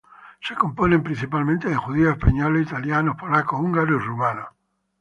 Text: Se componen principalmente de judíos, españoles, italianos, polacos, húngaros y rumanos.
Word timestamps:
Se 0.41 0.55
componen 0.55 1.03
principalmente 1.03 1.69
de 1.69 1.75
judíos, 1.75 2.13
españoles, 2.17 2.65
italianos, 2.71 3.17
polacos, 3.17 3.59
húngaros 3.59 4.01
y 4.01 4.03
rumanos. 4.07 4.47